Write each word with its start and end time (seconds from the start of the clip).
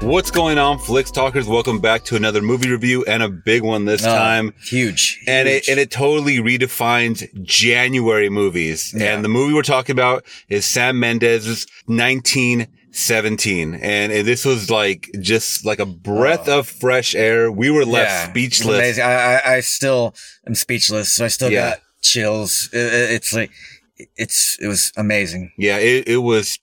What's 0.00 0.30
going 0.30 0.56
on, 0.58 0.78
Flicks 0.78 1.10
Talkers? 1.10 1.46
Welcome 1.46 1.78
back 1.78 2.04
to 2.04 2.16
another 2.16 2.40
movie 2.40 2.70
review 2.70 3.04
and 3.04 3.22
a 3.22 3.28
big 3.28 3.62
one 3.62 3.84
this 3.84 4.02
Oh, 4.04 4.08
time. 4.08 4.54
huge, 4.64 5.20
And 5.28 5.46
it, 5.46 5.68
and 5.68 5.78
it 5.78 5.90
totally 5.90 6.38
redefines 6.38 7.22
January 7.44 8.30
movies. 8.30 8.94
Yeah. 8.96 9.14
And 9.14 9.22
the 9.22 9.28
movie 9.28 9.52
we're 9.52 9.60
talking 9.62 9.92
about 9.92 10.24
is 10.48 10.64
Sam 10.64 10.98
Mendes's 10.98 11.66
1917. 11.86 13.74
And 13.74 14.10
it- 14.10 14.24
this 14.24 14.46
was 14.46 14.70
like, 14.70 15.10
just 15.20 15.66
like 15.66 15.78
a 15.80 15.86
breath 15.86 16.48
oh. 16.48 16.60
of 16.60 16.66
fresh 16.68 17.14
air. 17.14 17.52
We 17.52 17.70
were 17.70 17.84
left 17.84 18.10
Oh. 18.10 18.14
Yeah, 18.14 18.30
speechless. 18.30 18.78
Amazing. 18.78 19.04
I, 19.04 19.12
I, 19.12 19.54
I 19.56 19.60
still 19.60 20.14
am 20.46 20.54
speechless. 20.54 21.12
So 21.12 21.26
I 21.26 21.28
still 21.28 21.50
Yeah. 21.52 21.70
got 21.72 21.80
chills. 22.00 22.70
It- 22.72 22.78
it- 22.78 23.10
it's 23.10 23.32
like, 23.34 23.50
it's, 24.16 24.58
it 24.60 24.66
was 24.66 24.92
amazing. 24.96 25.52
Yeah, 25.58 25.76
it, 25.76 26.08
it 26.08 26.16
was 26.18 26.58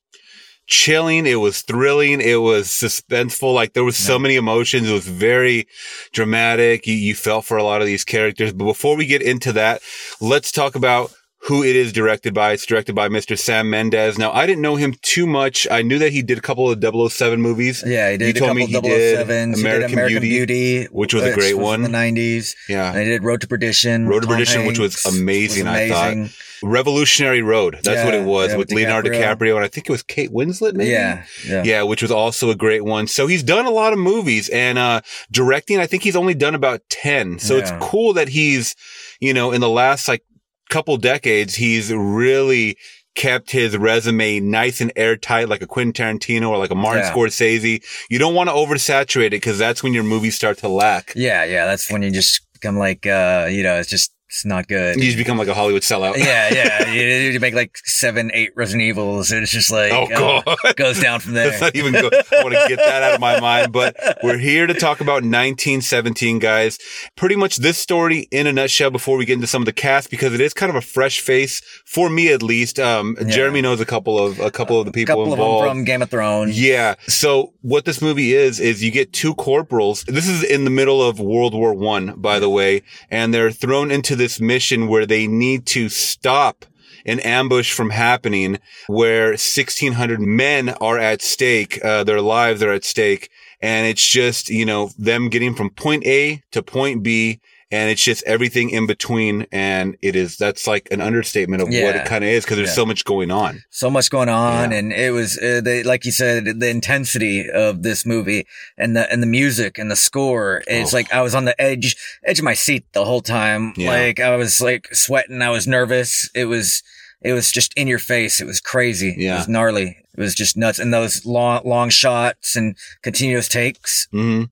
chilling. 0.68 1.26
It 1.26 1.36
was 1.36 1.62
thrilling. 1.62 2.22
It 2.22 2.42
was 2.42 2.68
suspenseful. 2.68 3.54
Like 3.54 3.74
there 3.74 3.84
was 3.84 3.98
so 3.98 4.20
many 4.20 4.36
emotions. 4.36 4.90
It 4.90 4.94
was 4.94 5.08
very 5.08 5.68
dramatic. 6.12 6.86
You, 6.86 6.94
you 6.94 7.16
felt 7.16 7.46
for 7.46 7.58
a 7.58 7.64
lot 7.64 7.82
of 7.82 7.88
these 7.88 8.04
characters. 8.04 8.54
But 8.54 8.66
before 8.66 8.96
we 8.96 9.06
get 9.06 9.22
into 9.22 9.54
that, 9.54 9.82
let's 10.22 10.52
talk 10.52 10.76
about 10.76 11.12
who 11.48 11.64
it 11.64 11.76
is 11.76 11.94
directed 11.94 12.34
by. 12.34 12.52
It's 12.54 12.66
directed 12.66 12.94
by 12.94 13.08
Mr. 13.10 13.38
Sam 13.40 13.70
Mendes. 13.70 14.18
Now, 14.18 14.32
I 14.32 14.46
didn't 14.46 14.62
know 14.62 14.76
him 14.76 14.96
too 15.02 15.26
much. 15.26 15.66
I 15.72 15.82
knew 15.82 15.98
that 16.00 16.12
he 16.12 16.22
did 16.22 16.38
a 16.38 16.42
couple 16.42 16.70
of 16.70 17.12
007 17.12 17.42
movies. 17.42 17.84
Yeah, 17.86 18.12
he 18.12 18.18
did 18.18 18.36
You 18.36 18.44
a 18.44 18.46
told 18.46 18.58
me 18.58 18.72
couple 18.72 18.90
he 18.90 18.96
did 18.98 19.28
007s. 19.28 19.56
He 19.56 19.62
American 19.62 19.94
American 19.94 20.08
Beauty, 20.22 20.30
Beauty, 20.46 20.84
which 20.92 21.14
was 21.14 21.24
a 21.24 21.34
great 21.34 21.58
one. 21.58 21.86
In 21.86 21.92
the 21.92 21.98
90s. 21.98 22.56
Yeah. 22.68 22.90
And 22.90 23.00
he 23.00 23.06
did 23.06 23.24
Road 23.24 23.42
to 23.42 23.48
Perdition. 23.48 24.08
Road 24.08 24.22
to 24.22 24.28
Tom 24.28 24.36
Perdition, 24.36 24.66
which 24.66 24.80
was 24.80 25.06
amazing, 25.06 25.66
Was 25.66 25.74
I 25.76 25.90
thought. 25.90 26.32
Revolutionary 26.64 27.42
Road. 27.42 27.80
That's 27.84 28.04
what 28.04 28.14
it 28.14 28.26
was 28.26 28.50
yeah, 28.52 28.58
with 28.58 28.68
with 28.70 28.76
Leonardo 28.78 29.10
DiCaprio. 29.10 29.38
DiCaprio. 29.38 29.56
And 29.58 29.64
I 29.66 29.68
think 29.68 29.88
it 29.88 29.92
was 29.92 30.04
Kate 30.04 30.32
Winslet, 30.32 30.74
maybe? 30.74 30.90
Yeah. 30.92 31.24
Yeah. 31.46 31.64
Yeah, 31.64 31.84
which 31.84 32.02
was 32.02 32.12
also 32.12 32.50
a 32.50 32.56
great 32.56 32.84
one. 32.84 33.08
So 33.08 33.28
he's 33.28 33.44
done 33.44 33.66
a 33.66 33.70
lot 33.72 33.94
of 33.94 34.00
movies 34.00 34.50
and 34.50 34.78
uh 34.78 35.02
directing, 35.32 35.80
I 35.80 35.86
think 35.88 36.04
he's 36.04 36.16
only 36.16 36.34
done 36.34 36.56
about 36.56 36.82
10. 36.90 37.40
So 37.40 37.56
Yeah. 37.56 37.62
it's 37.62 37.72
cool 37.80 38.14
that 38.14 38.30
he's, 38.30 38.76
you 39.20 39.34
know, 39.34 39.52
in 39.52 39.62
the 39.62 39.70
last 39.70 40.08
like 40.08 40.24
couple 40.70 40.98
decades, 40.98 41.56
he's 41.56 41.92
really 41.94 42.78
kept 43.16 43.50
his 43.52 43.76
resume 43.76 44.40
nice 44.40 44.80
and 44.80 44.92
airtight 44.96 45.50
like 45.50 45.62
a 45.62 45.68
Quentin 45.68 45.92
Tarantino 45.92 46.50
or 46.50 46.58
like 46.60 46.70
a 46.70 46.76
Martin 46.76 47.04
Yeah. 47.04 47.14
Scorsese. 47.14 47.84
You 48.12 48.20
don't 48.20 48.36
want 48.36 48.50
to 48.50 48.54
oversaturate 48.56 49.28
it 49.28 49.30
because 49.32 49.58
that's 49.58 49.82
when 49.82 49.94
your 49.94 50.04
movies 50.04 50.36
start 50.36 50.60
to 50.60 50.68
lack. 50.68 51.14
Yeah. 51.16 51.44
Yeah. 51.44 51.66
That's 51.66 51.90
when 51.92 52.04
you 52.04 52.12
just 52.12 52.42
become 52.54 52.78
like, 52.78 53.08
uh, 53.08 53.48
you 53.50 53.64
know, 53.64 53.76
it's 53.80 53.90
just, 53.90 54.12
it's 54.30 54.46
not 54.46 54.68
good. 54.68 54.98
You 54.98 55.04
just 55.04 55.18
become 55.18 55.38
like 55.38 55.48
a 55.48 55.54
Hollywood 55.54 55.84
sellout. 55.84 56.18
yeah, 56.18 56.54
yeah. 56.54 56.92
You, 56.92 57.02
you 57.32 57.40
make 57.40 57.54
like 57.54 57.78
seven, 57.86 58.30
eight 58.34 58.52
Resident 58.56 58.84
Evils, 58.84 59.32
and 59.32 59.42
it's 59.44 59.52
just 59.52 59.72
like 59.72 59.92
Oh, 59.94 60.04
uh, 60.06 60.42
God. 60.56 60.76
goes 60.76 61.00
down 61.00 61.20
from 61.22 61.34
there. 61.34 61.48
Let's 61.48 61.62
not 61.62 61.76
even 61.76 61.94
go. 61.94 62.10
I 62.12 62.44
want 62.44 62.54
to 62.56 62.66
get 62.68 62.78
that 62.80 63.04
out 63.04 63.14
of 63.16 63.20
my 63.22 63.40
mind. 63.40 63.72
But 63.72 63.96
we're 64.24 64.38
here 64.38 64.68
to 64.68 64.74
talk 64.74 65.00
about 65.02 65.24
1917, 65.72 66.40
guys. 66.40 66.78
Pretty 67.16 67.36
much 67.36 67.58
this 67.58 67.78
story 67.78 68.28
in 68.32 68.48
a 68.48 68.54
nutshell 68.54 68.92
before 68.92 69.18
we 69.18 69.26
get 69.26 69.36
into 69.36 69.48
some 69.48 69.62
of 69.62 69.66
the 69.66 69.74
cast, 69.74 70.10
because 70.10 70.34
it 70.34 70.42
is 70.42 70.54
kind 70.54 70.70
of 70.70 70.76
a 70.76 70.82
fresh 70.82 71.22
face 71.22 71.62
for 71.86 72.10
me, 72.10 72.30
at 72.32 72.44
least. 72.44 72.80
Um, 72.80 73.16
Yeah. 73.22 73.28
Jeremy 73.30 73.62
knows 73.62 73.80
a 73.80 73.86
couple 73.86 74.20
of 74.20 74.40
a 74.40 74.52
couple 74.52 74.80
of 74.80 74.86
the 74.86 74.90
A 74.92 74.94
people 74.94 75.16
couple 75.16 75.34
involved. 75.34 75.64
of 75.66 75.70
them 75.70 75.78
from 75.78 75.86
Game 75.86 76.02
of 76.02 76.10
Thrones. 76.10 76.60
Yeah. 76.62 76.96
So 77.08 77.54
what 77.62 77.86
this 77.86 78.02
movie 78.02 78.34
is, 78.34 78.60
is 78.60 78.84
you 78.84 78.92
get 78.92 79.14
two 79.14 79.34
corporals. 79.36 80.04
This 80.04 80.28
is 80.28 80.44
in 80.44 80.64
the 80.66 80.70
middle 80.70 81.02
of 81.02 81.20
World 81.20 81.54
War 81.54 81.74
One, 81.74 82.14
by 82.20 82.40
the 82.40 82.50
way, 82.50 82.82
and 83.10 83.34
they're 83.34 83.52
thrown 83.52 83.90
into 83.92 84.16
this 84.18 84.40
mission 84.40 84.88
where 84.88 85.06
they 85.06 85.28
need 85.28 85.66
to 85.68 85.90
stop 85.90 86.66
an 87.06 87.20
ambush 87.22 87.74
from 87.74 87.90
happening 87.90 88.60
where 88.88 89.30
1600 89.30 90.20
men 90.20 90.70
are 90.82 91.00
at 91.00 91.22
stake. 91.22 91.84
Uh, 91.84 92.04
their 92.04 92.22
lives 92.22 92.62
are 92.62 92.72
at 92.72 92.84
stake. 92.84 93.30
And 93.62 93.88
it's 93.88 94.06
just, 94.06 94.50
you 94.50 94.66
know, 94.66 94.92
them 94.98 95.30
getting 95.30 95.56
from 95.56 95.70
point 95.72 96.06
A 96.06 96.44
to 96.52 96.62
point 96.62 97.02
B. 97.02 97.40
And 97.70 97.92
it's 97.92 98.02
just 98.04 98.24
everything 98.26 98.70
in 98.70 98.88
between. 98.88 99.46
And 99.52 99.98
it 100.02 100.16
is, 100.16 100.38
that's 100.38 100.68
like 100.68 100.88
an 100.90 101.02
understatement 101.02 101.62
of 101.62 101.68
what 101.68 101.96
it 101.98 102.06
kind 102.06 102.24
of 102.24 102.30
is 102.30 102.46
because 102.46 102.58
there's 102.58 102.70
Yeah. 102.70 102.76
so 102.76 102.86
much 102.86 103.04
going 103.04 103.30
on. 103.32 103.64
so 103.70 103.90
much 103.90 104.10
going 104.10 104.30
on 104.30 104.72
Yeah. 104.72 104.78
and 104.78 104.94
it 104.94 105.12
was 105.12 105.38
uh, 105.38 105.62
they, 105.64 105.84
like 105.84 106.06
you 106.06 106.12
said 106.12 106.60
the 106.60 106.70
intensity 106.70 107.50
of 107.50 107.84
this 107.84 108.06
movie 108.06 108.48
and 108.78 108.96
the 108.96 109.12
and 109.12 109.22
the 109.22 109.28
music 109.28 109.78
and 109.78 109.92
the 109.92 109.96
score 109.96 110.64
it's 110.68 110.94
Oh. 110.94 110.98
like 110.98 111.12
i 111.14 111.22
was 111.22 111.36
on 111.36 111.46
the 111.46 111.60
edge 111.62 111.96
edge 112.26 112.40
of 112.40 112.46
my 112.46 112.54
seat 112.54 112.86
the 112.94 113.06
whole 113.06 113.22
time 113.22 113.74
Yeah. 113.76 113.90
like 113.90 114.20
i 114.20 114.36
was 114.36 114.62
like 114.62 114.88
sweating 114.94 115.42
i 115.42 115.50
was 115.50 115.68
nervous 115.68 116.30
it 116.34 116.46
was 116.46 116.82
it 117.22 117.34
was 117.34 117.52
just 117.52 117.74
in 117.76 117.88
your 117.88 118.00
face 118.00 118.40
it 118.42 118.46
was 118.48 118.60
crazy 118.62 119.16
Yeah. 119.18 119.36
it 119.36 119.38
was 119.40 119.48
gnarly 119.48 119.98
it 120.18 120.20
was 120.20 120.34
just 120.36 120.58
nuts 120.58 120.80
and 120.80 120.94
those 120.94 121.26
long 121.26 121.62
long 121.66 121.90
shots 121.90 122.56
and 122.56 122.76
continuous 123.04 123.48
takes 123.48 124.08
hmm 124.12 124.44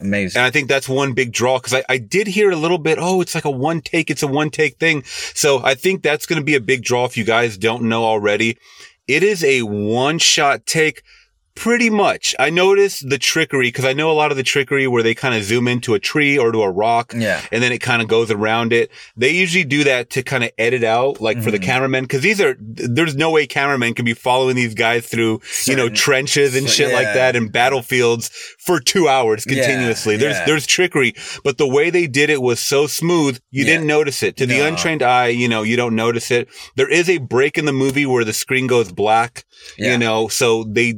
amazing 0.00 0.38
And 0.38 0.46
I 0.46 0.50
think 0.50 0.68
that's 0.68 0.88
one 0.88 1.12
big 1.12 1.32
draw 1.32 1.58
because 1.58 1.74
I, 1.74 1.84
I 1.88 1.98
did 1.98 2.26
hear 2.26 2.50
a 2.50 2.56
little 2.56 2.78
bit, 2.78 2.98
oh, 3.00 3.20
it's 3.20 3.34
like 3.34 3.44
a 3.44 3.50
one 3.50 3.80
take, 3.80 4.10
it's 4.10 4.22
a 4.22 4.28
one 4.28 4.50
take 4.50 4.78
thing. 4.78 5.02
So 5.04 5.62
I 5.64 5.74
think 5.74 6.02
that's 6.02 6.26
going 6.26 6.40
to 6.40 6.44
be 6.44 6.54
a 6.54 6.60
big 6.60 6.82
draw 6.82 7.04
if 7.04 7.16
you 7.16 7.24
guys 7.24 7.56
don't 7.56 7.84
know 7.84 8.04
already. 8.04 8.58
It 9.06 9.22
is 9.22 9.44
a 9.44 9.62
one 9.62 10.18
shot 10.18 10.66
take. 10.66 11.02
Pretty 11.56 11.88
much. 11.88 12.34
I 12.38 12.50
noticed 12.50 13.08
the 13.08 13.16
trickery 13.16 13.68
because 13.68 13.84
I 13.84 13.92
know 13.92 14.10
a 14.10 14.12
lot 14.12 14.32
of 14.32 14.36
the 14.36 14.42
trickery 14.42 14.88
where 14.88 15.04
they 15.04 15.14
kind 15.14 15.34
of 15.36 15.44
zoom 15.44 15.68
into 15.68 15.94
a 15.94 16.00
tree 16.00 16.36
or 16.36 16.50
to 16.50 16.62
a 16.62 16.70
rock 16.70 17.12
yeah 17.16 17.40
and 17.52 17.62
then 17.62 17.70
it 17.70 17.78
kind 17.78 18.02
of 18.02 18.08
goes 18.08 18.30
around 18.30 18.72
it. 18.72 18.90
They 19.16 19.30
usually 19.30 19.62
do 19.64 19.84
that 19.84 20.10
to 20.10 20.22
kind 20.24 20.42
of 20.42 20.50
edit 20.58 20.82
out, 20.82 21.20
like 21.20 21.40
for 21.40 21.50
the 21.52 21.58
Mhm. 21.60 21.62
cameramen, 21.62 22.04
because 22.04 22.22
these 22.22 22.40
are, 22.40 22.56
there's 22.58 23.14
no 23.14 23.30
way 23.30 23.46
cameramen 23.46 23.94
can 23.94 24.04
be 24.04 24.14
following 24.14 24.56
these 24.56 24.74
guys 24.74 25.06
through, 25.06 25.40
you 25.66 25.76
know, 25.76 25.88
trenches 25.88 26.56
and 26.56 26.68
shit 26.68 26.92
like 26.92 27.14
that 27.14 27.36
and 27.36 27.52
battlefields 27.52 28.30
for 28.58 28.80
two 28.80 29.08
hours 29.08 29.44
Yeah, 29.46 29.54
continuously. 29.54 30.16
There's, 30.16 30.36
yeah. 30.36 30.46
there's 30.46 30.66
trickery, 30.66 31.14
but 31.44 31.56
the 31.58 31.68
way 31.68 31.88
they 31.88 32.08
did 32.08 32.30
it 32.30 32.42
was 32.42 32.58
so 32.58 32.86
smooth, 32.88 33.38
you 33.52 33.64
Yeah. 33.64 33.74
didn't 33.74 33.86
notice 33.86 34.22
it. 34.24 34.36
To 34.38 34.46
the 34.46 34.58
untrained 34.60 35.02
eye, 35.02 35.28
you 35.28 35.48
know, 35.48 35.62
you 35.62 35.76
don't 35.76 35.94
notice 35.94 36.30
it. 36.32 36.48
There 36.76 36.90
is 36.90 37.08
a 37.08 37.18
break 37.18 37.56
in 37.56 37.64
the 37.64 37.72
movie 37.72 38.06
where 38.06 38.24
the 38.24 38.32
screen 38.32 38.66
goes 38.66 38.90
black, 38.92 39.44
yeah 39.78 39.92
you 39.92 39.98
know, 39.98 40.26
so 40.28 40.64
they, 40.64 40.94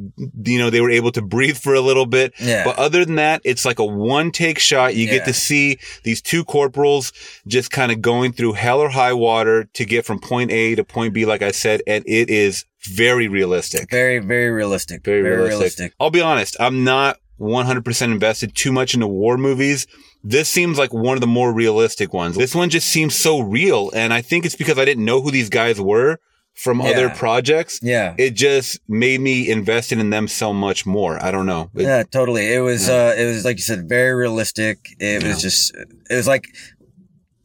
you 0.47 0.59
know, 0.59 0.71
they 0.71 0.81
were 0.81 0.91
able 0.91 1.13
to 1.13 1.23
breathe 1.23 1.57
for 1.57 1.75
a 1.75 1.81
little 1.81 2.07
bit. 2.07 2.33
yeah 2.39 2.65
But 2.65 2.79
other 2.79 3.05
than 3.05 3.17
that, 3.17 3.41
it's 3.45 3.65
like 3.65 3.79
a 3.79 3.85
one 3.85 4.31
take 4.31 4.59
shot. 4.59 4.95
You 4.95 5.07
get 5.07 5.25
to 5.27 5.33
see 5.33 5.79
these 6.03 6.23
two 6.23 6.45
corporals 6.45 7.13
just 7.47 7.71
kind 7.71 7.93
of 7.93 8.01
going 8.01 8.33
through 8.33 8.55
hell 8.55 8.81
or 8.81 8.89
high 8.89 9.13
water 9.13 9.65
to 9.75 9.85
get 9.85 10.05
from 10.05 10.21
point 10.21 10.51
A 10.51 10.75
to 10.75 10.85
point 10.85 11.15
B, 11.15 11.25
like 11.27 11.43
I 11.43 11.51
said, 11.51 11.83
and 11.87 12.05
it 12.07 12.29
is 12.31 12.65
very 12.85 13.27
realistic. 13.27 13.91
very 13.91 14.19
very 14.21 14.51
realistic 14.51 15.05
Very, 15.05 15.23
very 15.23 15.37
realistic. 15.37 15.59
realistic 15.59 15.93
I'll 15.99 16.11
be 16.11 16.21
honest, 16.21 16.57
I'm 16.61 16.85
not 16.85 17.19
100% 17.41 18.03
invested 18.03 18.55
too 18.55 18.73
much 18.73 18.95
into 18.95 19.07
war 19.07 19.37
movies. 19.37 19.87
This 20.25 20.49
seems 20.49 20.79
like 20.79 20.93
one 20.93 21.17
of 21.17 21.21
the 21.21 21.27
more 21.27 21.53
realistic 21.53 22.13
ones. 22.13 22.37
This 22.37 22.55
one 22.55 22.71
just 22.71 22.89
seems 22.89 23.15
so 23.15 23.41
real. 23.41 23.91
And 23.95 24.13
I 24.13 24.23
think 24.23 24.45
it's 24.45 24.57
because 24.57 24.79
I 24.79 24.85
didn't 24.85 25.05
know 25.05 25.21
who 25.21 25.31
these 25.31 25.49
guys 25.49 25.81
were 25.81 26.19
from 26.57 26.81
other 26.81 27.11
projects. 27.11 27.79
yeah 27.83 28.15
It 28.19 28.31
just 28.31 28.81
made 28.89 29.21
me 29.21 29.49
invested 29.51 29.99
in 29.99 30.11
them 30.11 30.27
so 30.27 30.53
much 30.53 30.87
more. 30.87 31.23
I 31.23 31.31
don't 31.31 31.47
know. 31.47 31.71
It- 31.75 31.83
yeah, 31.83 32.03
totally. 32.03 32.53
It 32.55 32.61
was, 32.61 32.89
Yeah. 32.89 32.95
uh, 33.09 33.15
it 33.17 33.27
was 33.27 33.45
like 33.45 33.57
you 33.59 33.63
said, 33.63 33.89
very 33.89 34.15
realistic. 34.15 34.79
It 34.99 35.23
Yeah. 35.23 35.29
was 35.29 35.43
just, 35.43 35.75
it 36.11 36.15
was 36.15 36.27
like, 36.27 36.49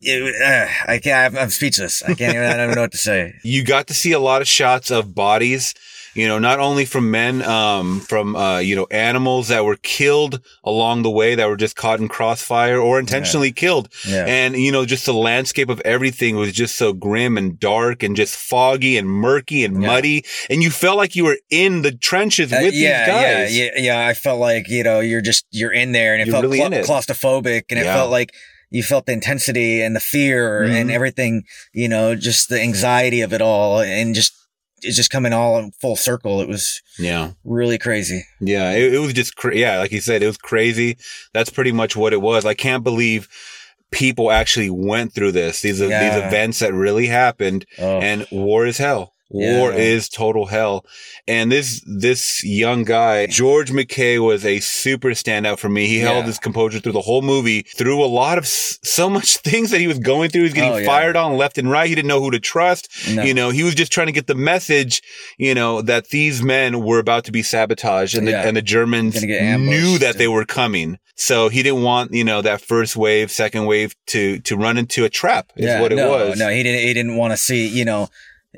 it, 0.01 0.41
uh, 0.41 0.91
I 0.91 0.97
can't, 0.97 1.35
I'm, 1.35 1.43
I'm 1.43 1.49
speechless. 1.49 2.01
I 2.03 2.13
can't 2.15 2.33
even, 2.35 2.47
I 2.47 2.53
don't 2.55 2.63
even 2.65 2.75
know 2.75 2.81
what 2.81 2.91
to 2.93 2.97
say. 2.97 3.33
you 3.43 3.63
got 3.63 3.87
to 3.87 3.93
see 3.93 4.13
a 4.13 4.19
lot 4.19 4.41
of 4.41 4.47
shots 4.47 4.89
of 4.89 5.13
bodies 5.13 5.75
you 6.13 6.27
know 6.27 6.39
not 6.39 6.59
only 6.59 6.85
from 6.85 7.09
men 7.11 7.41
um 7.43 7.99
from 8.01 8.35
uh 8.35 8.59
you 8.59 8.75
know 8.75 8.87
animals 8.91 9.47
that 9.47 9.63
were 9.63 9.77
killed 9.77 10.41
along 10.63 11.03
the 11.03 11.09
way 11.09 11.35
that 11.35 11.47
were 11.47 11.55
just 11.57 11.75
caught 11.75 11.99
in 11.99 12.07
crossfire 12.07 12.77
or 12.79 12.99
intentionally 12.99 13.51
killed 13.51 13.87
Yeah. 14.07 14.25
and 14.27 14.55
you 14.55 14.71
know 14.71 14.85
just 14.85 15.05
the 15.05 15.13
landscape 15.13 15.69
of 15.69 15.79
everything 15.81 16.35
was 16.35 16.51
just 16.53 16.75
so 16.75 16.91
grim 16.93 17.37
and 17.37 17.59
dark 17.59 18.03
and 18.03 18.15
just 18.15 18.35
foggy 18.35 18.97
and 18.97 19.07
murky 19.07 19.63
and 19.63 19.81
Yeah. 19.81 19.87
muddy 19.87 20.25
and 20.49 20.61
you 20.61 20.69
felt 20.69 20.97
like 20.97 21.15
you 21.15 21.23
were 21.25 21.37
in 21.49 21.81
the 21.81 21.91
trenches 21.91 22.51
Uh, 22.51 22.59
with 22.61 22.73
yeah, 22.73 23.05
these 23.05 23.13
guys 23.13 23.57
yeah, 23.57 23.69
yeah, 23.75 23.81
yeah. 23.81 24.07
I 24.07 24.13
felt 24.13 24.39
like, 24.39 24.67
you 24.69 24.83
know, 24.83 24.99
you're 24.99 25.21
just, 25.21 25.45
you're 25.51 25.71
in 25.73 25.91
there 25.93 26.13
and 26.13 26.21
it 26.21 26.27
You're 26.27 26.33
felt 26.33 26.43
really 26.43 26.57
cla- 26.59 26.77
it. 26.77 26.85
claustrophobic 26.85 27.63
and 27.69 27.79
it 27.79 27.83
felt 27.85 28.11
like 28.11 28.33
you 28.69 28.83
felt 28.83 29.05
the 29.05 29.11
intensity 29.13 29.81
and 29.81 29.95
the 29.95 29.99
fear 29.99 30.63
and 30.63 30.89
Mhm. 30.89 30.93
everything, 30.93 31.43
you 31.73 31.87
know, 31.89 32.15
just 32.15 32.49
the 32.49 32.59
anxiety 32.61 33.21
of 33.21 33.33
it 33.33 33.41
all 33.41 33.81
and 33.81 34.15
just, 34.15 34.33
it's 34.83 34.95
just 34.97 35.09
coming 35.11 35.33
all 35.33 35.57
in 35.59 35.71
full 35.71 35.95
circle. 35.95 36.41
It 36.41 36.47
was 36.47 36.81
yeah 36.99 37.31
really 37.43 37.77
crazy. 37.77 38.23
Yeah, 38.39 38.71
it, 38.71 38.93
it 38.95 38.99
was 38.99 39.13
just 39.13 39.35
cra- 39.35 39.55
yeah, 39.55 39.79
like 39.79 39.91
you 39.91 40.01
said, 40.01 40.23
it 40.23 40.27
was 40.27 40.37
crazy. 40.37 40.97
That's 41.33 41.49
pretty 41.49 41.71
much 41.71 41.95
what 41.95 42.13
it 42.13 42.21
was. 42.21 42.45
I 42.45 42.53
can't 42.53 42.83
believe 42.83 43.27
people 43.91 44.31
actually 44.31 44.69
went 44.69 45.13
through 45.13 45.33
this. 45.33 45.61
These 45.61 45.81
are 45.81 45.87
these 45.87 46.15
events 46.15 46.59
that 46.59 46.73
really 46.73 47.07
happened, 47.07 47.65
Oh. 47.77 47.99
and 47.99 48.25
war 48.31 48.65
is 48.65 48.77
hell. 48.77 49.13
War 49.33 49.71
Yeah. 49.71 49.77
is 49.77 50.09
total 50.09 50.47
hell. 50.47 50.85
And 51.27 51.51
this, 51.51 51.81
this 51.87 52.43
young 52.43 52.83
guy, 52.83 53.27
George 53.27 53.71
McKay 53.71 54.19
was 54.23 54.45
a 54.45 54.59
super 54.59 55.09
standout 55.09 55.57
for 55.59 55.69
me. 55.69 55.87
He 55.87 55.99
held 55.99 56.25
his 56.25 56.37
composure 56.37 56.79
through 56.79 56.91
the 56.91 57.01
whole 57.01 57.21
movie, 57.21 57.61
through 57.61 58.03
a 58.03 58.07
lot 58.07 58.37
of 58.37 58.45
so 58.45 59.09
much 59.09 59.37
things 59.43 59.71
that 59.71 59.79
he 59.79 59.87
was 59.87 59.99
going 59.99 60.29
through. 60.29 60.41
He 60.41 60.45
was 60.45 60.53
getting 60.53 60.73
Oh, 60.73 60.77
yeah. 60.77 60.85
fired 60.85 61.15
on 61.15 61.37
left 61.37 61.57
and 61.57 61.69
right. 61.71 61.87
He 61.87 61.95
didn't 61.95 62.09
know 62.09 62.21
who 62.21 62.31
to 62.31 62.39
trust. 62.39 62.89
No. 63.09 63.23
You 63.23 63.33
know, 63.33 63.49
he 63.51 63.63
was 63.63 63.73
just 63.75 63.91
trying 63.91 64.07
to 64.07 64.13
get 64.13 64.27
the 64.27 64.35
message, 64.35 65.01
you 65.37 65.53
know, 65.55 65.81
that 65.81 66.09
these 66.09 66.43
men 66.43 66.83
were 66.83 66.99
about 66.99 67.23
to 67.25 67.31
be 67.31 67.41
sabotaged 67.43 68.15
and 68.17 68.27
the, 68.27 68.31
Yeah. 68.31 68.47
and 68.47 68.57
the 68.57 68.61
Germans 68.61 69.21
knew 69.23 69.97
that 69.99 70.17
they 70.17 70.27
were 70.27 70.45
coming. 70.45 70.97
So 71.15 71.49
he 71.49 71.61
didn't 71.61 71.83
want, 71.83 72.13
you 72.13 72.23
know, 72.23 72.41
that 72.41 72.61
first 72.61 72.95
wave, 72.97 73.29
second 73.31 73.65
wave 73.65 73.95
to, 74.07 74.39
to 74.39 74.57
run 74.57 74.77
into 74.77 75.05
a 75.05 75.09
trap 75.09 75.51
is 75.55 75.79
what 75.79 75.91
it 75.91 75.97
no, 75.97 76.09
was. 76.09 76.39
No, 76.39 76.49
he 76.49 76.63
didn't. 76.63 76.81
He 76.81 76.93
didn't 76.93 77.15
want 77.15 77.31
to 77.31 77.37
see 77.37 77.67
you 77.67 77.85
know 77.85 78.07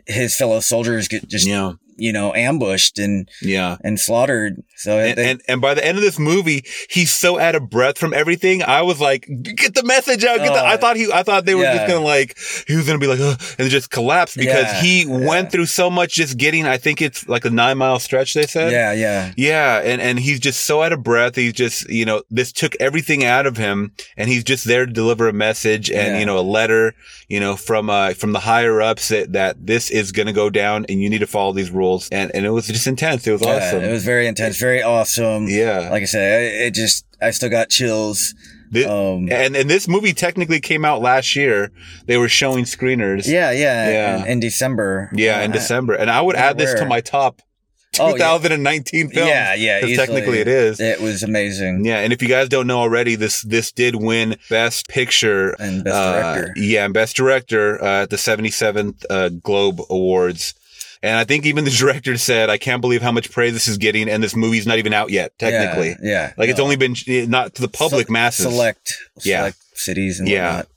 his 0.08 0.36
fellow 0.36 0.60
soldiers 0.60 1.08
get 1.08 1.28
just 1.28 1.48
Yeah. 1.48 1.74
you 1.98 2.12
know 2.14 2.34
ambushed 2.34 3.00
and 3.00 3.30
Yeah. 3.42 3.78
and 3.84 4.00
slaughtered. 4.00 4.64
So 4.76 4.98
And, 5.00 5.18
they- 5.18 5.30
and 5.32 5.42
and 5.48 5.62
by 5.62 5.74
the 5.76 5.86
end 5.86 5.98
of 5.98 6.04
this 6.04 6.18
movie, 6.20 6.64
he's 6.90 7.12
so 7.14 7.40
out 7.40 7.56
of 7.56 7.70
breath 7.70 7.98
from 7.98 8.14
everything. 8.14 8.64
I 8.64 8.82
was 8.82 9.00
like, 9.00 9.28
"Get 9.44 9.76
the 9.76 9.84
message 9.84 10.24
out!" 10.26 10.38
Get 10.40 10.54
the, 10.54 10.62
Oh, 10.62 10.66
I 10.66 10.78
thought 10.78 10.96
he, 10.98 11.12
I 11.12 11.24
thought 11.24 11.46
they 11.46 11.56
were 11.56 11.64
just 11.64 11.88
gonna 11.88 12.00
like, 12.04 12.38
he 12.68 12.76
was 12.76 12.86
gonna 12.88 13.00
be 13.00 13.08
like, 13.08 13.20
Ugh, 13.20 13.40
and 13.60 13.70
just 13.70 13.92
collapse 13.92 14.36
because 14.36 14.64
Yeah, 14.64 14.82
he 14.82 15.04
yeah. 15.04 15.28
went 15.28 15.52
through 15.52 15.68
so 15.68 15.90
much 15.90 16.14
just 16.14 16.38
getting. 16.38 16.66
I 16.66 16.78
think 16.78 17.02
it's 17.02 17.28
like 17.28 17.46
a 17.46 17.50
nine 17.50 17.78
mile 17.78 18.00
stretch. 18.00 18.34
They 18.34 18.46
said, 18.48 18.72
yeah, 18.72 18.92
yeah, 18.94 19.32
Yeah, 19.38 19.80
and 19.84 20.02
and 20.02 20.20
he's 20.20 20.40
just 20.40 20.66
so 20.66 20.82
out 20.82 20.92
of 20.92 21.04
breath. 21.04 21.36
He's 21.36 21.54
just, 21.54 21.90
you 21.90 22.06
know, 22.06 22.24
this 22.32 22.52
took 22.52 22.76
everything 22.80 23.24
out 23.24 23.46
of 23.46 23.58
him, 23.58 23.92
and 24.18 24.28
he's 24.30 24.44
just 24.44 24.66
there 24.66 24.86
to 24.86 24.92
deliver 24.92 25.28
a 25.28 25.34
message 25.34 25.90
and 25.92 26.14
Yeah. 26.16 26.20
you 26.20 26.26
know 26.26 26.38
a 26.38 26.42
letter, 26.42 26.94
you 27.30 27.40
know, 27.40 27.56
from 27.56 27.90
uh 27.90 28.14
from 28.14 28.32
the 28.34 28.40
higher 28.40 28.82
ups 28.82 29.10
that 29.10 29.34
that 29.34 29.66
this 29.66 29.90
is 29.92 30.12
gonna 30.12 30.34
go 30.34 30.50
down, 30.50 30.86
and 30.90 31.02
you 31.02 31.10
need 31.10 31.20
to 31.20 31.28
follow 31.28 31.54
these 31.54 31.70
rules. 31.72 32.10
And 32.12 32.32
and 32.34 32.46
it 32.46 32.50
was 32.50 32.68
just 32.68 32.88
intense. 32.88 33.26
It 33.28 33.32
was 33.34 33.42
Yeah, 33.42 33.58
awesome. 33.68 33.84
It 33.84 33.92
was 33.92 34.04
very 34.04 34.28
intense, 34.28 34.58
very 34.64 34.82
awesome. 34.82 35.48
yeah. 35.48 35.90
Like 35.94 36.04
I 36.04 36.06
said, 36.06 36.42
it, 36.44 36.54
it 36.68 36.74
just 36.74 37.06
I 37.22 37.32
still 37.32 37.50
got 37.50 37.70
chills. 37.70 38.34
Thi- 38.74 38.86
Um, 38.86 39.30
and 39.32 39.56
and 39.56 39.70
this 39.70 39.88
movie 39.88 40.14
technically 40.14 40.60
came 40.60 40.84
out 40.90 41.00
last 41.02 41.36
year. 41.36 41.70
They 42.08 42.18
were 42.18 42.30
showing 42.42 42.66
screeners. 42.66 43.28
yeah, 43.28 43.52
yeah, 43.52 43.90
Yeah. 43.90 44.22
In, 44.24 44.32
in 44.32 44.40
December. 44.40 45.10
Yeah, 45.14 45.42
in 45.46 45.52
Uh, 45.52 45.60
December, 45.60 45.94
and 45.94 46.10
I 46.10 46.20
would 46.26 46.36
add 46.36 46.58
this 46.58 46.74
to 46.80 46.86
my 46.86 47.02
top 47.02 47.42
Oh, 48.00 48.08
yeah. 48.18 48.38
2019 48.38 49.10
films. 49.12 49.28
Yeah, 49.30 49.54
yeah. 49.54 49.80
'cause 49.80 49.90
easily. 49.92 50.08
technically 50.08 50.40
it 50.40 50.48
is. 50.48 50.80
It 50.80 51.00
was 51.00 51.22
amazing. 51.22 51.86
Yeah, 51.86 52.00
and 52.00 52.12
if 52.12 52.24
you 52.24 52.28
guys 52.28 52.50
don't 52.50 52.66
know 52.66 52.80
already, 52.80 53.14
this 53.16 53.44
this 53.44 53.72
did 53.72 53.94
win 53.96 54.38
Best 54.50 54.88
Picture 54.88 55.54
And 55.60 55.84
best 55.84 55.96
uh, 55.96 56.14
director. 56.34 56.54
yeah, 56.58 56.86
and 56.86 56.94
Best 56.96 57.16
Director 57.16 57.66
uh, 57.84 58.04
at 58.04 58.10
the 58.10 58.18
77th 58.18 59.06
uh, 59.12 59.30
Globe 59.30 59.80
Awards. 59.92 60.56
And 61.04 61.18
I 61.18 61.26
think 61.26 61.46
even 61.46 61.66
the 61.66 61.70
director 61.78 62.18
said, 62.18 62.50
"I 62.50 62.58
can't 62.58 62.82
believe 62.82 63.02
how 63.04 63.12
much 63.12 63.30
praise 63.32 63.54
this 63.54 63.68
is 63.68 63.78
getting, 63.78 64.10
and 64.10 64.24
this 64.24 64.36
movie's 64.36 64.66
not 64.66 64.78
even 64.80 64.94
out 64.94 65.12
yet. 65.12 65.38
Technically, 65.38 65.90
Yeah. 66.02 66.30
yeah. 66.30 66.34
like 66.38 66.50
it's 66.50 66.60
only 66.60 66.78
been 66.78 66.96
eh, 67.08 67.26
not 67.28 67.54
to 67.56 67.62
the 67.62 67.68
public 67.68 68.08
Se- 68.08 68.14
masses. 68.14 68.46
Select, 68.46 68.96
Yeah. 69.24 69.40
select 69.40 69.58
cities 69.76 70.20
and 70.20 70.28
Yeah. 70.30 70.48
whatnot. 70.48 70.68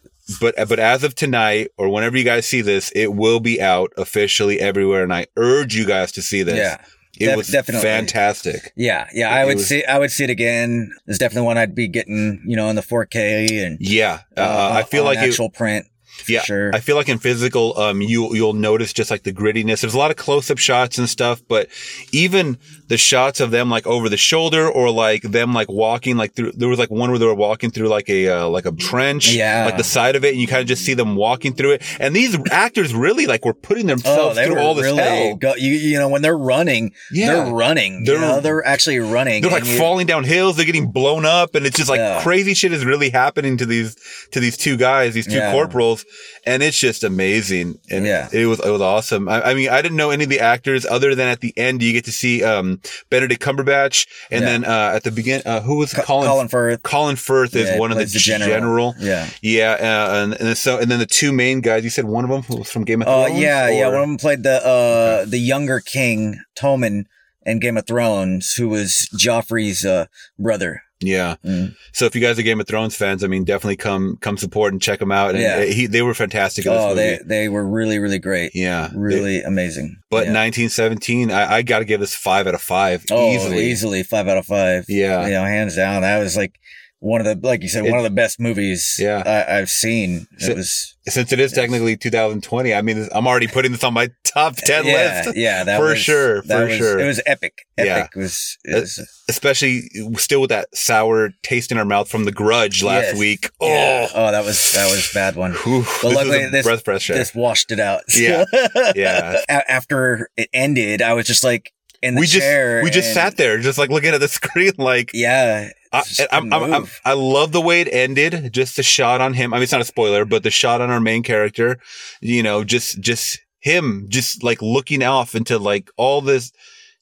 But 0.40 0.68
but 0.68 0.78
as 0.80 1.04
of 1.04 1.14
tonight, 1.14 1.68
or 1.78 1.88
whenever 1.88 2.18
you 2.18 2.24
guys 2.24 2.44
see 2.46 2.60
this, 2.60 2.90
it 2.96 3.14
will 3.14 3.38
be 3.40 3.62
out 3.62 3.92
officially 3.96 4.60
everywhere, 4.60 5.04
and 5.04 5.14
I 5.14 5.26
urge 5.36 5.74
you 5.76 5.86
guys 5.86 6.10
to 6.12 6.22
see 6.22 6.42
this. 6.42 6.56
Yeah. 6.56 6.78
it 7.18 7.34
was 7.34 7.48
definitely. 7.48 7.82
fantastic. 7.82 8.72
Yeah, 8.76 9.06
yeah, 9.14 9.30
I 9.30 9.44
would 9.46 9.56
was- 9.56 9.68
see. 9.68 9.84
I 9.84 9.98
would 9.98 10.10
see 10.10 10.24
it 10.24 10.30
again. 10.30 10.90
It's 11.06 11.18
definitely 11.18 11.46
one 11.46 11.56
I'd 11.56 11.74
be 11.74 11.88
getting, 11.88 12.42
you 12.46 12.56
know, 12.56 12.68
in 12.68 12.76
the 12.76 12.82
4K 12.82 13.64
and 13.64 13.78
Yeah, 13.80 14.18
uh, 14.36 14.70
I 14.74 14.82
feel 14.82 15.04
like 15.04 15.16
it, 15.18 15.28
actual 15.28 15.48
print. 15.48 15.86
Yeah, 16.28 16.42
sure. 16.42 16.70
I 16.74 16.80
feel 16.80 16.96
like 16.96 17.08
in 17.08 17.18
physical, 17.18 17.78
um, 17.78 18.00
you 18.00 18.34
you'll 18.34 18.52
notice 18.52 18.92
just 18.92 19.10
like 19.10 19.22
the 19.22 19.32
grittiness. 19.32 19.80
There's 19.80 19.94
a 19.94 19.98
lot 19.98 20.10
of 20.10 20.16
close 20.16 20.50
up 20.50 20.58
shots 20.58 20.98
and 20.98 21.08
stuff, 21.08 21.42
but 21.46 21.68
even 22.12 22.58
the 22.88 22.96
shots 22.96 23.40
of 23.40 23.50
them 23.50 23.70
like 23.70 23.86
over 23.86 24.08
the 24.08 24.16
shoulder 24.16 24.68
or 24.68 24.90
like 24.90 25.22
them 25.22 25.52
like 25.52 25.68
walking 25.68 26.16
like 26.16 26.34
through. 26.34 26.52
There 26.52 26.68
was 26.68 26.78
like 26.78 26.90
one 26.90 27.10
where 27.10 27.18
they 27.18 27.26
were 27.26 27.34
walking 27.34 27.70
through 27.70 27.88
like 27.88 28.08
a 28.08 28.28
uh, 28.28 28.48
like 28.48 28.66
a 28.66 28.72
trench, 28.72 29.32
Yeah. 29.32 29.64
like 29.66 29.76
the 29.76 29.84
side 29.84 30.16
of 30.16 30.24
it, 30.24 30.32
and 30.32 30.40
you 30.40 30.46
kind 30.46 30.60
of 30.62 30.66
just 30.68 30.84
see 30.84 30.94
them 30.94 31.16
walking 31.16 31.54
through 31.54 31.72
it. 31.72 31.82
And 32.00 32.14
these 32.14 32.36
actors 32.50 32.94
really 32.94 33.26
like 33.26 33.44
were 33.44 33.54
putting 33.54 33.84
oh, 33.86 33.88
themselves 33.94 34.36
they 34.36 34.46
through 34.46 34.58
all 34.58 34.74
this 34.74 34.84
really 34.84 35.02
hell. 35.02 35.36
go, 35.36 35.54
you 35.56 35.72
you 35.72 35.98
know 35.98 36.08
when 36.08 36.22
they're 36.22 36.36
running, 36.38 36.92
Yeah. 37.12 37.44
they're 37.44 37.54
running. 37.54 38.04
They're- 38.04 38.14
you 38.16 38.20
know, 38.20 38.40
they're 38.40 38.66
actually 38.66 38.98
running. 38.98 39.42
They're 39.42 39.50
like 39.50 39.66
you- 39.66 39.78
falling 39.78 40.06
down 40.06 40.24
hills. 40.24 40.56
They're 40.56 40.64
getting 40.66 40.90
blown 40.90 41.24
up, 41.26 41.54
and 41.54 41.66
it's 41.66 41.76
just 41.76 41.90
like 41.90 41.98
Yeah. 41.98 42.22
crazy 42.22 42.54
shit 42.54 42.72
is 42.72 42.84
really 42.84 43.10
happening 43.10 43.56
to 43.58 43.66
these 43.66 43.94
to 44.32 44.40
these 44.40 44.56
two 44.56 44.76
guys, 44.78 45.12
these 45.14 45.26
two 45.26 45.34
Yeah. 45.36 45.52
corporals, 45.52 46.05
and 46.44 46.62
it's 46.62 46.78
just 46.78 47.04
amazing. 47.04 47.78
And 47.90 48.04
Yeah. 48.06 48.28
it 48.32 48.46
was 48.46 48.60
it 48.60 48.70
was 48.70 48.80
awesome. 48.80 49.28
I, 49.28 49.42
I 49.50 49.54
mean, 49.54 49.68
I 49.68 49.82
didn't 49.82 49.96
know 49.96 50.10
any 50.10 50.24
of 50.24 50.30
the 50.30 50.40
actors 50.40 50.84
other 50.86 51.14
than 51.14 51.28
at 51.28 51.40
the 51.40 51.52
end 51.56 51.82
you 51.82 51.92
get 51.92 52.04
to 52.06 52.12
see 52.12 52.42
um, 52.44 52.80
Benedict 53.10 53.42
Cumberbatch, 53.42 54.06
and 54.30 54.42
Yeah. 54.42 54.46
then 54.50 54.64
uh, 54.64 54.92
at 54.94 55.04
the 55.04 55.10
begin, 55.10 55.42
uh, 55.44 55.60
who 55.60 55.76
was 55.76 55.92
Co- 55.92 56.02
Colin? 56.02 56.26
Colin 56.28 56.48
Firth. 56.48 56.82
Colin 56.82 57.16
Firth 57.16 57.54
is 57.56 57.68
Yeah, 57.68 57.78
one 57.78 57.90
of 57.92 57.98
the, 57.98 58.04
the 58.04 58.18
general. 58.18 58.50
general. 58.50 58.94
Yeah. 58.98 59.28
Yeah, 59.42 59.72
uh, 59.72 60.22
and, 60.24 60.34
and 60.34 60.56
so 60.58 60.78
and 60.78 60.90
then 60.90 60.98
the 60.98 61.06
two 61.06 61.32
main 61.32 61.60
guys. 61.60 61.84
You 61.84 61.90
said 61.90 62.04
one 62.06 62.24
of 62.24 62.30
them 62.30 62.58
was 62.58 62.70
from 62.70 62.84
Game 62.84 63.02
of 63.02 63.08
Uh, 63.08 63.26
Thrones. 63.26 63.40
yeah, 63.40 63.68
yeah. 63.68 63.86
or- 63.88 63.92
One 63.92 64.02
of 64.02 64.08
them 64.08 64.16
played 64.18 64.42
the 64.42 64.64
uh 64.66 65.24
the 65.24 65.38
younger 65.38 65.80
king 65.80 66.40
Tommen 66.58 67.04
in 67.44 67.58
Game 67.60 67.76
of 67.76 67.86
Thrones, 67.86 68.54
who 68.54 68.68
was 68.68 69.08
Joffrey's 69.16 69.84
uh 69.84 70.06
brother. 70.38 70.82
Yeah. 71.00 71.36
Mm. 71.44 71.74
So 71.92 72.06
if 72.06 72.14
you 72.14 72.20
guys 72.20 72.38
are 72.38 72.42
Game 72.42 72.60
of 72.60 72.66
Thrones 72.66 72.96
fans, 72.96 73.22
I 73.22 73.26
mean, 73.26 73.44
definitely 73.44 73.76
come 73.76 74.16
come 74.20 74.36
support 74.36 74.72
and 74.72 74.80
check 74.80 74.98
them 74.98 75.12
out. 75.12 75.30
And 75.34 75.40
Yeah. 75.40 75.64
he, 75.64 75.86
they 75.86 76.02
were 76.02 76.14
fantastic 76.14 76.64
in 76.66 76.72
this 76.72 76.80
Oh, 76.82 76.88
movie. 76.88 76.96
they 77.00 77.18
they 77.26 77.48
were 77.48 77.66
really 77.68 77.98
really 77.98 78.18
great. 78.18 78.52
yeah, 78.54 78.90
Really 78.94 79.42
amazing. 79.42 79.96
But 80.10 80.26
yeah. 80.26 80.32
1917, 80.32 81.30
I, 81.30 81.56
I 81.56 81.62
got 81.62 81.80
to 81.80 81.84
give 81.84 82.00
this 82.00 82.14
five 82.14 82.46
out 82.46 82.54
of 82.54 82.62
five 82.62 83.04
oh, 83.10 83.32
easily. 83.32 83.66
easily 83.66 84.02
five 84.02 84.26
out 84.28 84.38
of 84.38 84.46
five. 84.46 84.84
Yeah. 84.88 85.24
you 85.26 85.32
know, 85.32 85.44
hands 85.44 85.76
down. 85.76 86.02
That 86.02 86.18
was 86.18 86.36
like 86.36 86.58
one 87.00 87.20
of 87.20 87.26
the 87.26 87.46
like 87.46 87.62
you 87.62 87.68
said, 87.68 87.84
It- 87.84 87.90
one 87.90 87.98
of 87.98 88.04
the 88.04 88.10
best 88.10 88.40
movies. 88.40 88.96
Yeah. 88.98 89.22
I, 89.26 89.58
I've 89.58 89.70
seen. 89.70 90.26
It 90.40 90.56
was 90.56 90.96
Since 91.08 91.32
it 91.32 91.38
is 91.40 91.52
technically 91.52 91.96
2020, 91.96 92.74
I 92.74 92.82
mean, 92.82 93.08
I'm 93.14 93.26
already 93.26 93.46
putting 93.46 93.72
this 93.72 93.84
on 93.84 93.92
my 93.94 94.10
top 94.24 94.56
10 94.56 94.86
yeah, 94.86 95.22
list. 95.24 95.36
yeah, 95.36 95.64
that 95.64 95.78
For 95.78 95.86
was, 95.90 95.98
sure, 95.98 96.42
for 96.42 96.64
was- 96.66 96.76
sure. 96.76 96.98
It 96.98 97.06
was 97.06 97.20
epic. 97.26 97.66
Yeah. 97.78 97.98
Epic 97.98 98.16
was, 98.16 98.56
was 98.66 99.00
Especially 99.28 99.82
still 100.16 100.40
with 100.40 100.50
that 100.50 100.74
sour 100.74 101.30
taste 101.42 101.70
in 101.70 101.78
our 101.78 101.84
mouth 101.84 102.08
from 102.08 102.24
the 102.24 102.32
grudge 102.32 102.82
last 102.82 103.08
Yes. 103.08 103.18
week. 103.18 103.50
yeah. 103.60 104.08
Oh, 104.14 104.28
oh, 104.28 104.30
that 104.32 104.44
was 104.44 104.72
that 104.72 104.90
was 104.90 105.10
a 105.10 105.14
bad 105.14 105.36
one. 105.36 105.52
Whew, 105.52 105.82
But 106.02 106.08
this 106.08 106.14
luckily 106.16 106.38
is 106.38 106.52
this- 106.52 106.64
breath 106.82 106.88
air. 107.10 107.16
This 107.16 107.34
washed 107.34 107.70
it 107.72 107.80
out. 107.80 108.02
Yeah. 108.16 108.44
Yeah. 108.94 109.40
After 109.48 110.30
it 110.36 110.48
ended, 110.52 111.02
I 111.02 111.12
was 111.12 111.26
just 111.26 111.44
like 111.44 111.72
in 112.06 112.14
the 112.14 112.20
we 112.20 112.26
just 112.26 112.40
chair. 112.40 112.82
we 112.82 112.90
just 112.90 113.12
sat 113.12 113.36
there, 113.36 113.58
just 113.58 113.78
like 113.78 113.90
looking 113.90 114.14
at 114.14 114.20
the 114.20 114.28
screen, 114.40 114.72
like 114.78 115.10
Yeah. 115.12 115.70
I, 115.92 116.02
I'm, 116.30 116.52
I'm, 116.52 116.74
I'm. 116.74 116.86
I 117.06 117.14
love 117.14 117.52
the 117.52 117.60
way 117.60 117.80
it 117.80 117.88
ended. 117.90 118.52
Just 118.52 118.76
the 118.76 118.82
shot 118.82 119.20
on 119.20 119.32
him. 119.32 119.54
I 119.54 119.56
mean, 119.56 119.62
it's 119.62 119.72
not 119.72 119.80
a 119.80 119.84
spoiler, 119.84 120.26
but 120.26 120.42
the 120.42 120.50
shot 120.50 120.82
on 120.82 120.90
our 120.90 121.00
main 121.00 121.22
character, 121.22 121.78
you 122.20 122.42
know, 122.42 122.64
just, 122.64 123.00
just 123.00 123.38
him, 123.60 124.04
just 124.08 124.42
like 124.42 124.60
looking 124.60 125.02
off 125.02 125.34
into 125.34 125.58
like 125.58 125.88
all 125.96 126.20
this 126.20 126.52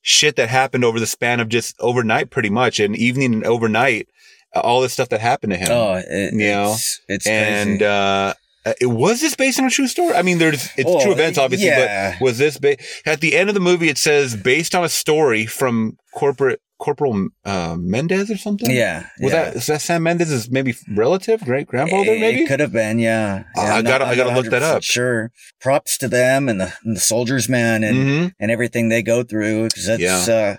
shit 0.03 0.37
that 0.37 0.49
happened 0.49 0.85
over 0.85 1.01
the 1.01 1.07
span 1.07 1.41
of 1.41 1.49
just 1.49 1.75
overnight, 1.81 2.31
pretty 2.31 2.51
much, 2.51 2.79
and 2.79 2.95
evening 2.95 3.35
and 3.35 3.45
overnight, 3.45 4.09
uh, 4.55 4.61
all 4.61 4.81
this 4.81 4.93
stuff 4.93 5.09
that 5.09 5.21
happened 5.21 5.53
to 5.53 5.59
him. 5.59 5.69
Oh, 5.71 5.95
it, 5.95 6.33
You 6.33 6.51
know, 6.51 6.73
it's, 6.73 7.01
it's 7.09 7.27
and, 7.27 7.81
crazy. 7.81 8.39
Uh, 8.67 8.73
it 8.81 8.87
was 8.87 9.21
this 9.21 9.35
based 9.37 9.59
on 9.59 9.67
a 9.67 9.71
true 9.71 9.87
story? 9.87 10.15
I 10.15 10.23
mean, 10.23 10.39
there's 10.39 10.69
it's 10.77 10.89
Oh, 10.89 11.03
true 11.03 11.13
events, 11.13 11.39
obviously, 11.39 11.69
yeah. 11.69 12.13
but 12.13 12.21
was 12.25 12.39
this 12.39 12.57
ba- 12.59 12.77
at 13.05 13.21
the 13.21 13.37
end 13.37 13.49
of 13.51 13.55
the 13.55 13.61
movie? 13.61 13.89
It 13.89 13.99
says 13.99 14.35
based 14.37 14.75
on 14.75 14.85
a 14.85 14.89
story 14.89 15.47
from 15.47 15.99
corporate 16.15 16.61
Corporal 16.81 17.29
uh, 17.45 17.77
Mendes 17.79 18.31
or 18.31 18.37
something. 18.37 18.71
yeah. 18.71 19.07
Was 19.21 19.33
yeah. 19.33 19.45
that 19.45 19.57
is 19.57 19.67
that 19.69 19.81
Sam 19.81 20.03
Mendes' 20.03 20.51
maybe 20.51 20.75
relative, 20.95 21.41
great 21.43 21.67
grandfather, 21.69 22.05
maybe? 22.19 22.43
It 22.43 22.49
could 22.49 22.61
have 22.61 22.73
been, 22.73 22.99
yeah. 22.99 23.45
Uh, 23.57 23.63
Yeah, 23.63 23.75
I 23.75 23.79
I'm 23.79 23.85
gotta- 23.85 24.05
I 24.07 24.17
gotta 24.17 24.35
look 24.35 24.51
that 24.51 24.63
up. 24.63 24.83
Sure. 24.83 25.31
Props 25.61 25.97
to 25.99 26.09
them 26.09 26.49
and 26.49 26.61
the, 26.61 26.75
and 26.85 26.97
the 26.97 27.01
soldiers, 27.01 27.49
man, 27.49 27.85
and, 27.85 27.97
hmm 27.97 28.27
and 28.41 28.51
everything 28.51 28.89
they 28.89 29.03
go 29.03 29.23
through 29.23 29.69
because 29.69 29.87
that's, 29.87 30.03
Yeah. 30.29 30.35
uh, 30.35 30.57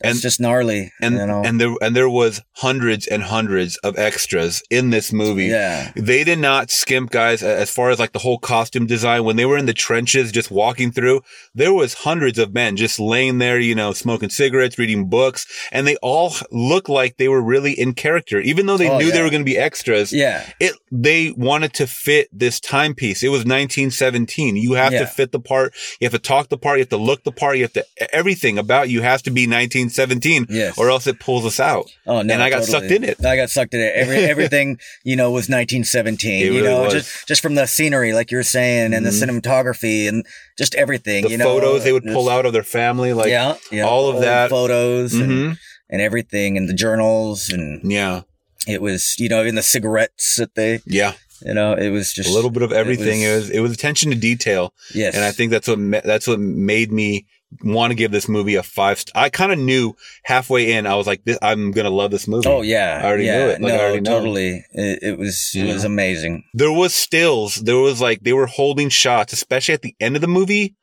that's 0.00 0.14
And- 0.16 0.22
just 0.22 0.40
gnarly. 0.40 0.92
And 1.00 1.16
you 1.16 1.26
know? 1.26 1.42
and 1.44 1.60
there 1.60 1.74
and 1.82 1.94
there 1.96 2.08
was 2.08 2.42
hundreds 2.56 3.06
and 3.06 3.22
hundreds 3.24 3.76
of 3.78 3.98
extras 3.98 4.62
in 4.70 4.90
this 4.90 5.12
movie. 5.12 5.46
yeah. 5.46 5.92
They 5.96 6.24
did 6.24 6.38
not 6.38 6.70
skimp, 6.70 7.10
guys, 7.10 7.42
as 7.42 7.70
far 7.70 7.90
as 7.90 7.98
like 7.98 8.12
the 8.12 8.18
whole 8.20 8.38
costume 8.38 8.86
design. 8.86 9.24
When 9.24 9.36
they 9.36 9.46
were 9.46 9.58
in 9.58 9.66
the 9.66 9.72
trenches, 9.74 10.32
just 10.32 10.50
walking 10.50 10.90
through, 10.92 11.22
there 11.54 11.72
was 11.72 11.94
hundreds 11.94 12.38
of 12.38 12.52
men 12.54 12.76
just 12.76 12.98
laying 13.00 13.38
there, 13.38 13.58
you 13.58 13.74
know, 13.74 13.92
smoking 13.92 14.30
cigarettes, 14.30 14.78
reading 14.78 15.08
books, 15.08 15.46
and 15.72 15.86
they 15.86 15.96
all 15.96 16.34
looked 16.50 16.88
like 16.88 17.16
they 17.16 17.28
were 17.28 17.42
really 17.42 17.72
in 17.72 17.94
character, 17.94 18.40
even 18.40 18.66
though 18.66 18.76
they 18.76 18.88
Oh, 18.90 18.98
knew 18.98 19.10
they 19.12 19.22
were 19.22 19.30
going 19.30 19.42
to 19.42 19.52
be 19.52 19.58
extras. 19.58 20.12
Yeah. 20.12 20.44
it 20.60 20.72
they 20.92 21.30
wanted 21.36 21.72
to 21.74 21.86
fit 21.86 22.28
this 22.32 22.58
timepiece. 22.60 23.22
It 23.22 23.28
was 23.28 23.44
1917. 23.44 24.56
You 24.56 24.72
have 24.74 24.92
Yeah. 24.92 25.00
to 25.00 25.06
fit 25.06 25.32
the 25.32 25.40
part. 25.40 25.72
You 26.00 26.04
have 26.06 26.12
to 26.12 26.18
talk 26.18 26.48
the 26.48 26.58
part. 26.58 26.78
You 26.78 26.82
have 26.82 26.88
to 26.90 26.96
look 26.96 27.24
the 27.24 27.32
part. 27.32 27.56
You 27.56 27.62
have 27.64 27.72
to 27.74 27.84
everything 28.14 28.58
about 28.58 28.88
you 28.88 29.02
has 29.02 29.22
to 29.22 29.30
be 29.30 29.46
1917, 29.98 30.46
Yes. 30.48 30.78
or 30.78 30.90
else 30.90 31.06
it 31.06 31.18
pulls 31.20 31.44
us 31.44 31.60
out. 31.60 31.90
Oh 32.06 32.22
no! 32.22 32.34
And 32.34 32.42
I 32.42 32.50
got 32.50 32.60
totally. 32.64 32.80
sucked 32.88 32.90
in 32.92 33.04
it. 33.04 33.24
I 33.24 33.36
got 33.36 33.50
sucked 33.50 33.74
in 33.74 33.80
it. 33.80 33.92
Every 33.94 34.16
everything 34.34 34.78
you 35.04 35.16
know 35.16 35.30
was 35.30 35.48
1917. 35.48 36.30
It 36.42 36.44
you 36.46 36.52
really 36.52 36.62
know, 36.68 36.82
was. 36.84 36.92
just 36.92 37.28
just 37.28 37.42
from 37.42 37.54
the 37.54 37.66
scenery, 37.66 38.12
like 38.12 38.30
you're 38.30 38.42
saying, 38.42 38.94
and 38.94 39.04
Mhm. 39.04 39.10
the 39.10 39.26
cinematography, 39.26 40.08
and 40.08 40.24
just 40.58 40.74
everything. 40.74 41.24
The 41.24 41.30
you 41.30 41.36
know, 41.38 41.44
photos 41.44 41.84
they 41.84 41.92
would 41.92 42.04
pull 42.04 42.28
out 42.28 42.46
of 42.46 42.52
their 42.52 42.62
family, 42.62 43.12
like 43.12 43.28
yeah, 43.28 43.56
yeah, 43.70 43.82
all 43.84 44.08
of 44.08 44.20
that. 44.22 44.50
photos 44.50 45.14
and, 45.14 45.30
Mhm. 45.30 45.58
and 45.88 46.00
everything, 46.00 46.56
and 46.56 46.68
the 46.68 46.74
journals, 46.74 47.50
and 47.50 47.80
yeah, 47.90 48.22
it 48.66 48.80
was 48.82 49.14
you 49.18 49.28
know 49.28 49.44
in 49.44 49.54
the 49.54 49.62
cigarettes 49.62 50.36
that 50.36 50.54
they 50.54 50.80
yeah, 50.86 51.12
you 51.44 51.54
know 51.54 51.74
it 51.74 51.90
was 51.90 52.12
just 52.12 52.28
a 52.28 52.32
little 52.32 52.50
bit 52.50 52.62
of 52.62 52.72
everything. 52.72 53.22
It 53.22 53.34
was- 53.34 53.40
was, 53.44 53.50
it 53.50 53.60
was 53.60 53.72
attention 53.72 54.10
to 54.10 54.16
detail, 54.16 54.72
yes, 54.94 55.14
and 55.14 55.24
I 55.24 55.32
think 55.32 55.50
that's 55.50 55.68
what 55.68 55.78
ma- 55.78 56.00
that's 56.04 56.26
what 56.26 56.38
made 56.40 56.92
me 56.92 57.26
want 57.62 57.90
to 57.90 57.94
give 57.96 58.10
this 58.12 58.28
movie 58.28 58.54
a 58.54 58.62
five. 58.62 58.98
St- 58.98 59.10
I 59.16 59.28
kind 59.28 59.50
of 59.52 59.58
knew 59.58 59.94
halfway 60.24 60.72
in, 60.72 60.86
I 60.86 60.94
was 60.94 61.06
like, 61.06 61.24
this, 61.24 61.38
I'm 61.42 61.72
gonna 61.72 61.90
love 61.90 62.10
this 62.10 62.28
movie. 62.28 62.48
Oh 62.48 62.62
yeah, 62.62 63.00
I 63.02 63.06
already 63.06 63.24
yeah. 63.24 63.38
knew 63.38 63.48
it. 63.50 63.60
Like, 63.60 64.02
no, 64.02 64.18
totally. 64.18 64.64
It, 64.72 64.98
it 65.02 65.18
was 65.18 65.52
it 65.54 65.66
Yeah. 65.66 65.74
was 65.74 65.84
amazing. 65.84 66.44
there 66.54 66.72
was 66.72 66.94
stills. 66.94 67.56
There 67.56 67.78
was 67.78 68.00
like 68.00 68.20
they 68.22 68.32
were 68.32 68.46
holding 68.46 68.88
shots, 68.88 69.32
especially 69.32 69.74
at 69.74 69.82
the 69.82 69.96
end 70.00 70.14
of 70.16 70.22
the 70.22 70.28
movie. 70.28 70.74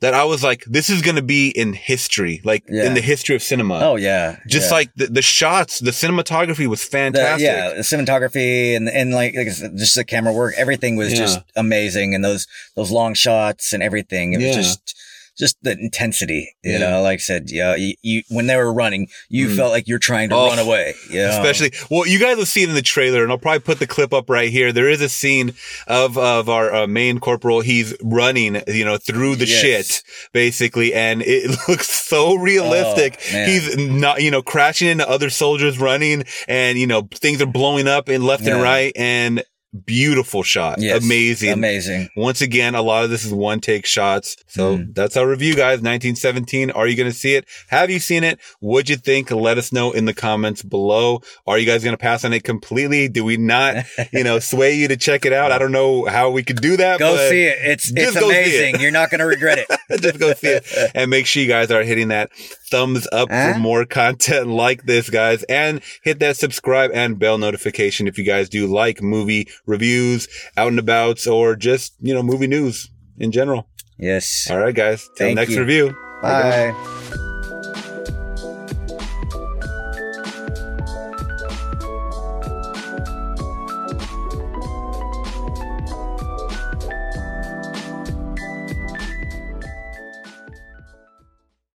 That 0.00 0.14
I 0.14 0.24
was 0.24 0.42
like, 0.42 0.64
this 0.64 0.88
is 0.88 1.02
gonna 1.02 1.20
be 1.20 1.50
in 1.50 1.74
history, 1.74 2.40
like 2.42 2.64
Yeah. 2.70 2.84
in 2.86 2.94
the 2.94 3.02
history 3.02 3.36
of 3.36 3.42
cinema. 3.42 3.80
Oh 3.82 3.96
yeah, 3.96 4.36
Just 4.48 4.70
yeah. 4.70 4.74
like 4.76 4.94
the, 4.96 5.06
the 5.08 5.20
shots, 5.20 5.78
the 5.78 5.90
cinematography 5.90 6.66
was 6.66 6.82
the, 6.82 6.90
fantastic. 6.90 7.44
yeah, 7.44 7.74
the 7.74 7.80
cinematography 7.82 8.74
and 8.74 8.88
and 8.88 9.12
like, 9.12 9.34
like 9.36 9.48
just 9.48 9.96
the 9.96 10.04
camera 10.04 10.32
work, 10.32 10.54
everything 10.56 10.96
was 10.96 11.10
Yeah. 11.12 11.18
just 11.18 11.40
amazing, 11.54 12.14
and 12.14 12.24
those 12.24 12.46
those 12.76 12.90
long 12.90 13.12
shots 13.12 13.74
and 13.74 13.82
everything. 13.82 14.32
It 14.32 14.38
was 14.38 14.56
just 14.56 14.96
just 15.38 15.56
the 15.62 15.72
intensity, 15.72 16.54
you 16.62 16.72
Yeah. 16.72 16.78
know. 16.78 17.02
Like 17.02 17.14
I 17.18 17.22
said, 17.22 17.50
yeah, 17.50 17.74
you, 17.76 17.94
you 18.02 18.22
when 18.28 18.46
they 18.46 18.56
were 18.56 18.72
running, 18.72 19.08
you 19.28 19.48
Mm. 19.48 19.56
felt 19.56 19.70
like 19.72 19.88
you're 19.88 19.98
trying 19.98 20.28
to 20.30 20.34
Oh, 20.36 20.48
run 20.48 20.58
away. 20.58 20.94
Yeah, 21.10 21.30
Especially, 21.30 21.72
well, 21.90 22.06
you 22.06 22.18
guys 22.18 22.36
will 22.36 22.46
see 22.46 22.62
it 22.62 22.68
in 22.68 22.74
the 22.74 22.82
trailer, 22.82 23.22
and 23.22 23.30
I'll 23.32 23.38
probably 23.38 23.60
put 23.60 23.78
the 23.78 23.86
clip 23.86 24.12
up 24.12 24.28
right 24.30 24.50
here. 24.50 24.72
There 24.72 24.88
is 24.88 25.00
a 25.00 25.08
scene 25.08 25.54
of 25.86 26.16
of 26.18 26.48
our 26.48 26.74
uh, 26.74 26.86
main 26.86 27.18
corporal. 27.20 27.60
He's 27.60 27.94
running, 28.02 28.62
you 28.66 28.84
know, 28.84 28.96
through 28.98 29.36
the 29.36 29.46
Yes. 29.46 29.60
shit, 29.60 30.02
basically, 30.32 30.92
and 30.94 31.22
it 31.22 31.50
looks 31.68 31.88
so 31.88 32.34
realistic. 32.36 33.18
Oh. 33.34 33.44
He's 33.44 33.76
not, 33.76 34.22
you 34.22 34.30
know, 34.30 34.42
crashing 34.42 34.88
into 34.88 35.08
other 35.08 35.30
soldiers 35.30 35.78
running, 35.78 36.24
and 36.48 36.78
you 36.78 36.86
know, 36.86 37.08
things 37.14 37.40
are 37.42 37.46
blowing 37.46 37.88
up 37.88 38.08
in 38.08 38.22
left 38.22 38.46
and 38.46 38.60
right, 38.62 38.92
and 38.96 39.42
beautiful 39.84 40.42
shot, 40.42 40.80
Yes, 40.80 41.04
amazing. 41.04 41.52
amazing. 41.52 42.08
Once 42.16 42.40
again, 42.40 42.74
a 42.74 42.82
lot 42.82 43.04
of 43.04 43.10
this 43.10 43.24
is 43.24 43.32
one 43.32 43.60
take 43.60 43.86
shots. 43.86 44.36
So 44.48 44.78
Mm. 44.78 44.94
that's 44.94 45.16
our 45.16 45.28
review, 45.28 45.54
guys. 45.54 45.80
1917. 45.80 46.70
Are 46.72 46.86
you 46.86 46.96
going 46.96 47.10
to 47.10 47.16
see 47.16 47.34
it? 47.34 47.44
Have 47.68 47.88
you 47.90 47.98
seen 48.00 48.24
it? 48.24 48.40
What'd 48.60 48.88
you 48.90 48.96
think? 48.96 49.30
Let 49.30 49.58
us 49.58 49.72
know 49.72 49.92
in 49.92 50.06
the 50.06 50.14
comments 50.14 50.62
below. 50.62 51.20
Are 51.46 51.56
you 51.58 51.66
guys 51.66 51.84
going 51.84 51.94
to 51.94 51.98
pass 51.98 52.24
on 52.24 52.32
it 52.32 52.42
completely? 52.42 53.08
Do 53.08 53.24
we 53.24 53.36
not, 53.36 53.84
you 54.12 54.24
know, 54.24 54.38
sway 54.40 54.74
you 54.74 54.88
to 54.88 54.96
check 54.96 55.24
it 55.24 55.32
out? 55.32 55.52
I 55.52 55.58
don't 55.58 55.72
know 55.72 56.04
how 56.06 56.30
we 56.30 56.42
could 56.42 56.60
do 56.60 56.76
that. 56.76 56.98
Go 56.98 57.16
see 57.28 57.42
it. 57.44 57.58
It's 57.62 57.90
it's 57.94 58.12
see 58.12 58.18
it. 58.18 58.22
amazing. 58.24 58.80
You're 58.80 58.90
not 58.90 59.10
going 59.10 59.20
to 59.20 59.26
regret 59.26 59.58
it. 59.58 59.68
Just 60.02 60.18
go 60.18 60.32
see 60.34 60.48
it. 60.48 60.66
And 60.94 61.10
make 61.10 61.26
sure 61.26 61.42
you 61.42 61.48
guys 61.48 61.70
are 61.70 61.82
hitting 61.84 62.08
that 62.08 62.30
thumbs 62.70 63.06
up 63.12 63.28
Huh? 63.30 63.52
for 63.54 63.58
more 63.58 63.84
content 63.84 64.48
like 64.48 64.84
this, 64.84 65.10
guys. 65.10 65.42
And 65.44 65.80
hit 66.02 66.18
that 66.20 66.36
subscribe 66.36 66.90
and 66.94 67.18
bell 67.18 67.38
notification 67.38 68.06
if 68.08 68.18
you 68.18 68.24
guys 68.24 68.48
do 68.48 68.66
like 68.66 69.00
movie 69.02 69.48
reviews, 69.66 70.28
out 70.56 70.68
and 70.68 70.78
abouts, 70.78 71.26
or 71.26 71.56
just, 71.56 71.94
you 72.00 72.14
know, 72.14 72.22
movie 72.22 72.46
news 72.46 72.90
in 73.18 73.32
general. 73.32 73.68
Yes. 73.98 74.48
All 74.50 74.58
right, 74.58 74.74
guys. 74.74 75.04
Till 75.16 75.26
Thank 75.26 75.36
next 75.36 75.52
you. 75.52 75.60
review. 75.60 75.96
Bye. 76.22 76.98